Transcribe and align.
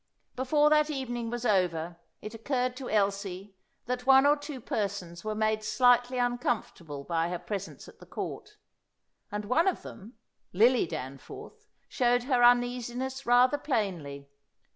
Before 0.35 0.71
that 0.71 0.89
evening 0.89 1.29
was 1.29 1.45
over 1.45 1.97
it 2.23 2.33
occurred 2.33 2.75
to 2.77 2.89
Elsie 2.89 3.55
that 3.85 4.07
one 4.07 4.25
or 4.25 4.35
two 4.35 4.59
persons 4.59 5.23
were 5.23 5.35
made 5.35 5.63
slightly 5.63 6.17
uncomfortable 6.17 7.03
by 7.03 7.29
her 7.29 7.37
presence 7.37 7.87
at 7.87 7.99
the 7.99 8.07
Court; 8.07 8.57
and 9.31 9.45
one 9.45 9.67
of 9.67 9.83
them, 9.83 10.15
Lily 10.53 10.87
Danforth, 10.87 11.67
showed 11.87 12.23
her 12.23 12.41
uneasiness 12.43 13.27
rather 13.27 13.59
plainly. 13.59 14.27